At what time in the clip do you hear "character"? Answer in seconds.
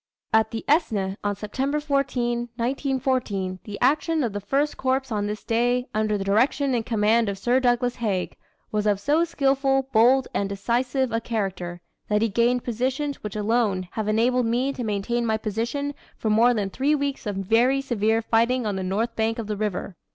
11.21-11.81